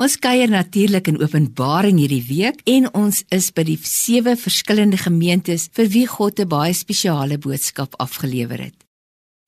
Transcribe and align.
Ons 0.00 0.14
kuier 0.16 0.48
natuurlik 0.48 1.10
in 1.10 1.18
Openbaring 1.20 1.98
hierdie 2.00 2.22
week 2.24 2.62
en 2.72 2.86
ons 2.96 3.18
is 3.36 3.50
by 3.52 3.66
die 3.68 3.76
sewe 3.84 4.32
verskillende 4.40 4.96
gemeentes 4.96 5.66
vir 5.76 5.90
wie 5.92 6.06
God 6.08 6.40
'n 6.40 6.48
baie 6.48 6.72
spesiale 6.72 7.36
boodskap 7.36 7.92
afgelewer 8.00 8.60
het. 8.64 8.78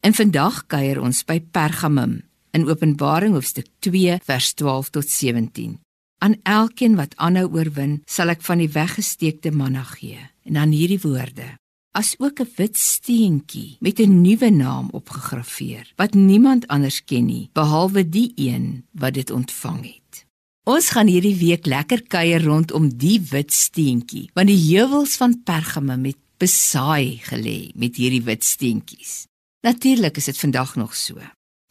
En 0.04 0.12
vandag 0.12 0.66
kuier 0.66 1.00
ons 1.00 1.24
by 1.24 1.40
Pergamum 1.40 2.20
in 2.52 2.68
Openbaring 2.68 3.32
hoofstuk 3.32 3.66
2 3.80 4.18
vers 4.20 4.52
12 4.52 4.90
tot 4.90 5.08
17. 5.08 5.80
Aan 6.18 6.36
elkeen 6.42 6.96
wat 6.96 7.16
aanhou 7.16 7.48
oorwin, 7.48 8.02
sal 8.04 8.28
ek 8.28 8.42
van 8.42 8.58
die 8.58 8.68
weggesteekte 8.68 9.50
manna 9.50 9.82
gee. 9.82 10.20
En 10.44 10.52
dan 10.52 10.70
hierdie 10.70 11.00
woorde: 11.00 11.56
as 11.92 12.14
ook 12.18 12.40
'n 12.40 12.52
wit 12.56 12.76
steentjie 12.76 13.76
met 13.80 13.98
'n 14.00 14.20
nuwe 14.20 14.50
naam 14.50 14.88
opgegraveer 14.90 15.92
wat 15.96 16.14
niemand 16.14 16.66
anders 16.66 17.04
ken 17.04 17.24
nie 17.24 17.48
behalwe 17.52 18.08
die 18.08 18.32
een 18.36 18.84
wat 18.92 19.14
dit 19.14 19.30
ontvang 19.30 19.84
het. 19.84 20.26
Ons 20.62 20.92
gaan 20.94 21.08
hierdie 21.10 21.34
week 21.40 21.64
lekker 21.66 22.04
kuier 22.06 22.44
rondom 22.46 22.84
die 22.94 23.16
wit 23.32 23.50
steentjie, 23.50 24.28
want 24.38 24.46
die 24.46 24.60
heuwels 24.60 25.16
van 25.18 25.34
Pergamum 25.42 26.04
het 26.06 26.20
besaai 26.38 27.18
gelê 27.26 27.72
met 27.74 27.98
hierdie 27.98 28.22
wit 28.22 28.46
steentjies. 28.46 29.24
Natuurlik 29.66 30.20
is 30.22 30.30
dit 30.30 30.38
vandag 30.38 30.76
nog 30.78 30.94
so. 30.94 31.18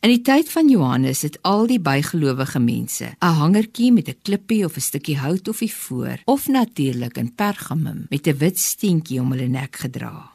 In 0.03 0.11
die 0.11 0.19
tyd 0.27 0.51
van 0.51 0.67
Johannes 0.67 1.23
het 1.23 1.39
al 1.47 1.69
die 1.71 1.79
bygelowige 1.79 2.59
mense 2.59 3.15
'n 3.15 3.37
hangertjie 3.39 3.93
met 3.93 4.09
'n 4.09 4.19
klippie 4.23 4.65
of 4.65 4.75
'n 4.75 4.81
stukkie 4.81 5.17
hout 5.17 5.47
of 5.47 5.59
die 5.59 5.73
voor, 5.73 6.19
of 6.25 6.47
natuurlik 6.47 7.17
in 7.17 7.35
Pergamum 7.35 8.05
met 8.09 8.27
'n 8.27 8.37
wit 8.37 8.59
steentjie 8.59 9.21
om 9.21 9.31
hulle 9.31 9.47
nek 9.47 9.75
gedra. 9.75 10.30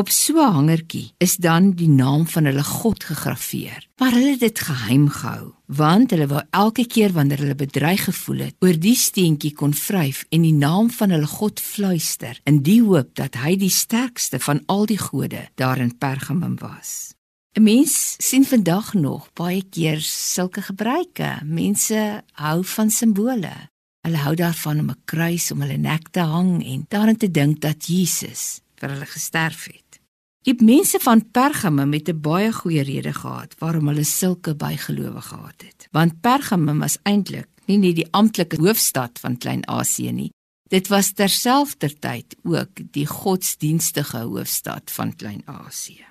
Op 0.00 0.08
so 0.08 0.32
'n 0.32 0.52
hangertjie 0.52 1.12
is 1.18 1.36
dan 1.36 1.70
die 1.70 1.88
naam 1.88 2.26
van 2.26 2.44
hulle 2.44 2.64
God 2.64 3.04
gegraveer. 3.04 3.88
Maar 3.96 4.12
hulle 4.12 4.30
het 4.30 4.40
dit 4.40 4.60
geheim 4.60 5.08
gehou, 5.08 5.52
want 5.66 6.10
hulle 6.10 6.26
wou 6.26 6.42
elke 6.50 6.86
keer 6.86 7.12
wanneer 7.12 7.38
hulle 7.38 7.54
bedreig 7.54 8.04
gevoel 8.04 8.38
het, 8.38 8.54
oor 8.58 8.78
die 8.78 8.94
steentjie 8.96 9.52
kon 9.52 9.74
vryf 9.74 10.24
en 10.28 10.42
die 10.42 10.54
naam 10.54 10.90
van 10.90 11.10
hulle 11.10 11.26
God 11.26 11.60
fluister 11.60 12.40
in 12.44 12.62
die 12.62 12.82
hoop 12.82 13.14
dat 13.14 13.34
hy 13.34 13.56
die 13.56 13.70
sterkste 13.70 14.38
van 14.38 14.62
al 14.66 14.86
die 14.86 14.98
gode 14.98 15.48
daar 15.54 15.78
in 15.78 15.98
Pergamum 15.98 16.56
was. 16.58 17.14
'n 17.58 17.62
Mens 17.62 18.14
sien 18.18 18.44
vandag 18.44 18.94
nog 18.94 19.32
baie 19.32 19.62
keer 19.70 20.00
sulke 20.00 20.62
gebruike. 20.62 21.40
Mense 21.44 22.24
hou 22.32 22.64
van 22.64 22.90
simbole. 22.90 23.52
Hulle 24.00 24.16
hou 24.16 24.34
daarvan 24.34 24.80
om 24.80 24.90
'n 24.90 25.02
kruis 25.04 25.50
om 25.50 25.60
hulle 25.60 25.76
nek 25.76 26.08
te 26.08 26.20
hang 26.20 26.64
en 26.64 26.84
daarin 26.88 27.16
te 27.16 27.30
dink 27.30 27.60
dat 27.60 27.86
Jesus 27.86 28.60
vir 28.80 28.94
hulle 28.94 29.06
gesterf 29.06 29.64
het. 29.64 29.89
Die 30.48 30.56
mense 30.64 30.96
van 31.04 31.20
Pergamum 31.30 31.92
het 31.92 32.08
'n 32.08 32.20
baie 32.20 32.52
goeie 32.52 32.82
rede 32.82 33.12
gehad 33.12 33.54
waarom 33.58 33.88
hulle 33.88 34.04
sulke 34.04 34.54
bygelowe 34.54 35.20
gehad 35.20 35.62
het. 35.62 35.88
Want 35.90 36.20
Pergamum 36.20 36.78
was 36.78 36.98
eintlik 37.02 37.48
nie 37.66 37.78
net 37.78 37.96
die 37.96 38.08
amptelike 38.10 38.56
hoofstad 38.56 39.18
van 39.18 39.36
Klein-Asië 39.36 40.12
nie. 40.12 40.30
Dit 40.68 40.88
was 40.88 41.12
terselfdertyd 41.12 42.36
ook 42.42 42.70
die 42.90 43.06
godsdienstige 43.06 44.18
hoofstad 44.18 44.90
van 44.90 45.16
Klein-Asië. 45.16 46.06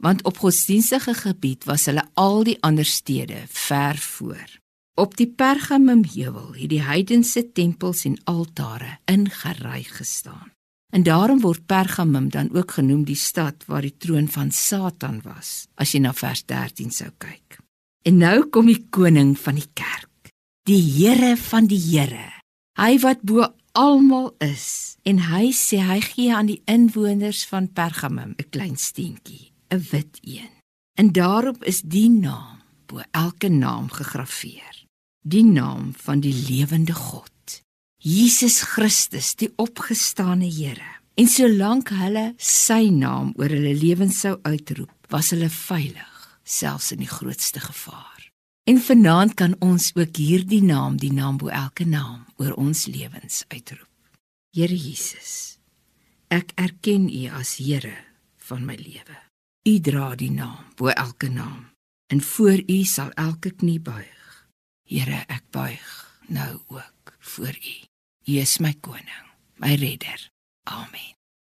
Want 0.00 0.24
op 0.24 0.38
godsdienstige 0.38 1.14
gebied 1.14 1.64
was 1.64 1.84
hulle 1.84 2.04
al 2.14 2.44
die 2.44 2.58
ander 2.62 2.84
stede 2.84 3.42
ver 3.48 3.96
voor. 3.96 4.48
Op 4.94 5.16
die 5.16 5.26
Pergamum 5.26 6.04
heuwel 6.14 6.54
het 6.54 6.68
die 6.68 6.82
heidense 6.82 7.52
tempels 7.52 8.04
en 8.04 8.20
altare 8.24 8.98
ingery 9.04 9.82
gestaan. 9.82 10.52
En 10.94 11.02
daarom 11.02 11.40
word 11.42 11.66
Pergamum 11.66 12.28
dan 12.30 12.54
ook 12.54 12.70
genoem 12.70 13.02
die 13.04 13.18
stad 13.18 13.64
waar 13.66 13.82
die 13.82 13.96
troon 13.98 14.28
van 14.30 14.52
Satan 14.54 15.18
was, 15.26 15.66
as 15.74 15.90
jy 15.90 16.04
na 16.04 16.12
vers 16.14 16.44
13 16.46 16.94
sou 16.94 17.10
kyk. 17.18 17.58
En 18.06 18.20
nou 18.22 18.44
kom 18.54 18.70
die 18.70 18.78
koning 18.94 19.32
van 19.38 19.58
die 19.58 19.66
kerk, 19.74 20.30
die 20.70 20.78
Here 20.78 21.34
van 21.40 21.66
die 21.66 21.80
Here, 21.82 22.30
hy 22.78 22.92
wat 23.02 23.26
bo 23.26 23.48
almal 23.74 24.30
is, 24.44 24.94
en 25.02 25.18
hy 25.32 25.50
sê 25.50 25.82
hy 25.82 25.98
gee 26.04 26.30
aan 26.30 26.52
die 26.52 26.60
inwoners 26.70 27.42
van 27.50 27.66
Pergamum 27.66 28.38
'n 28.38 28.50
klein 28.54 28.76
steentjie, 28.78 29.50
'n 29.74 29.82
wit 29.90 30.22
een. 30.22 30.54
En 30.94 31.10
daarop 31.12 31.64
is 31.64 31.82
die 31.82 32.10
naam 32.10 32.62
bo 32.86 33.02
elke 33.10 33.48
naam 33.48 33.90
gegraveer, 33.90 34.86
die 35.26 35.44
naam 35.44 35.90
van 35.96 36.20
die 36.20 36.34
lewende 36.48 36.94
God. 36.94 37.33
Jesus 38.04 38.60
Christus, 38.60 39.30
die 39.40 39.48
opgestane 39.56 40.44
Here. 40.44 40.84
En 41.16 41.24
solank 41.24 41.88
hulle 41.96 42.34
sy 42.36 42.90
naam 42.92 43.30
oor 43.40 43.48
hulle 43.48 43.70
lewens 43.80 44.18
sou 44.20 44.34
uitroep, 44.44 44.92
was 45.08 45.30
hulle 45.32 45.48
veilig, 45.48 46.26
selfs 46.44 46.90
in 46.92 47.00
die 47.00 47.08
grootste 47.08 47.62
gevaar. 47.64 48.26
En 48.68 48.76
vanaand 48.76 49.32
kan 49.40 49.54
ons 49.64 49.86
ook 49.96 50.20
hierdie 50.20 50.60
naam, 50.60 50.98
die 51.00 51.14
naam 51.16 51.38
bo 51.40 51.48
elke 51.48 51.86
naam, 51.88 52.26
oor 52.36 52.52
ons 52.60 52.84
lewens 52.92 53.46
uitroep. 53.48 53.88
Here 54.52 54.76
Jesus, 54.76 55.56
ek 56.28 56.52
erken 56.60 57.08
U 57.08 57.22
as 57.40 57.54
Here 57.56 57.94
van 58.50 58.68
my 58.68 58.76
lewe. 58.76 59.16
U 59.64 59.78
dra 59.80 60.12
die 60.12 60.32
naam 60.34 60.76
bo 60.76 60.92
elke 60.92 61.32
naam, 61.32 61.72
en 62.12 62.20
voor 62.20 62.60
U 62.68 62.78
sal 62.84 63.16
elke 63.16 63.56
knie 63.56 63.80
buig. 63.80 64.28
Here, 64.84 65.24
ek 65.32 65.48
buig 65.56 65.90
nou 66.28 66.52
ook 66.68 67.16
voor 67.32 67.56
U. 67.56 67.76
U 68.26 68.40
is 68.40 68.58
my 68.58 68.72
koning, 68.80 69.04
my 69.58 69.76
redder. 69.76 70.16
Amen. 70.66 71.13